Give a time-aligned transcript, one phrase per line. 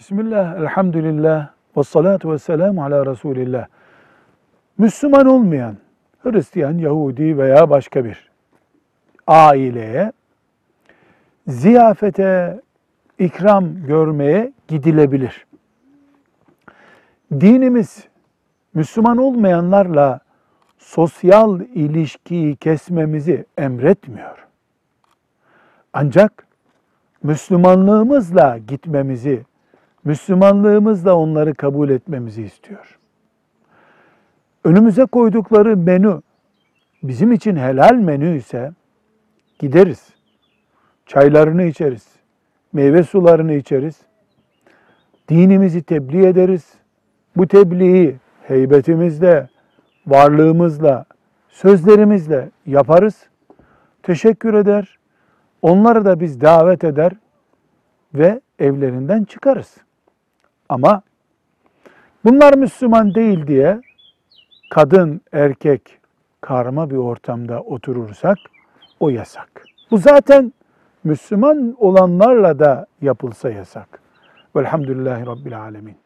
[0.00, 3.66] Bismillah, elhamdülillah, ve salatu ve selamu ala Resulillah.
[4.78, 5.76] Müslüman olmayan,
[6.22, 8.30] Hristiyan, Yahudi veya başka bir
[9.26, 10.12] aileye
[11.46, 12.60] ziyafete,
[13.18, 15.46] ikram görmeye gidilebilir.
[17.32, 18.04] Dinimiz
[18.74, 20.20] Müslüman olmayanlarla
[20.78, 24.46] sosyal ilişkiyi kesmemizi emretmiyor.
[25.92, 26.46] Ancak
[27.22, 29.49] Müslümanlığımızla gitmemizi,
[30.04, 32.98] Müslümanlığımızla onları kabul etmemizi istiyor.
[34.64, 36.20] Önümüze koydukları menü
[37.02, 38.72] bizim için helal menü ise
[39.58, 40.08] gideriz.
[41.06, 42.06] Çaylarını içeriz.
[42.72, 44.00] Meyve sularını içeriz.
[45.28, 46.74] Dinimizi tebliğ ederiz.
[47.36, 49.48] Bu tebliği heybetimizle,
[50.06, 51.04] varlığımızla,
[51.48, 53.28] sözlerimizle yaparız.
[54.02, 54.98] Teşekkür eder.
[55.62, 57.12] Onları da biz davet eder
[58.14, 59.76] ve evlerinden çıkarız.
[60.70, 61.02] Ama
[62.24, 63.80] bunlar Müslüman değil diye
[64.70, 65.98] kadın, erkek
[66.40, 68.38] karma bir ortamda oturursak
[69.00, 69.64] o yasak.
[69.90, 70.52] Bu zaten
[71.04, 74.00] Müslüman olanlarla da yapılsa yasak.
[74.56, 75.96] Velhamdülillahi Rabbil Alemin.